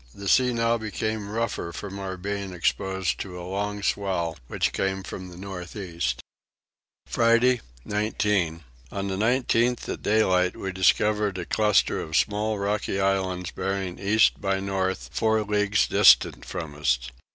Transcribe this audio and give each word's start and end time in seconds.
The 0.15 0.27
sea 0.27 0.51
now 0.51 0.79
became 0.79 1.29
rougher 1.29 1.71
from 1.71 1.99
our 1.99 2.17
being 2.17 2.53
exposed 2.53 3.19
to 3.19 3.39
a 3.39 3.45
long 3.47 3.83
swell 3.83 4.35
which 4.47 4.73
came 4.73 5.03
from 5.03 5.27
the 5.27 5.37
north 5.37 5.75
east. 5.75 6.21
Friday 7.05 7.61
19. 7.85 8.63
On 8.91 9.07
the 9.09 9.15
19th 9.15 9.87
at 9.89 10.01
daylight 10.01 10.57
we 10.57 10.71
discovered 10.71 11.37
a 11.37 11.45
cluster 11.45 12.01
of 12.01 12.17
small 12.17 12.57
rocky 12.57 12.99
islands 12.99 13.51
bearing 13.51 13.99
east 13.99 14.41
by 14.41 14.59
north 14.59 15.11
four 15.13 15.43
leagues 15.43 15.85
distant 15.87 16.45
from 16.45 16.73
us. 16.73 16.97